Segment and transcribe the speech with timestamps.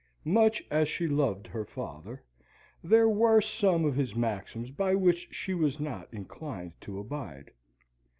[0.25, 2.23] Much as she loved her father,
[2.83, 7.51] there were some of his maxims by which she was not inclined to abide.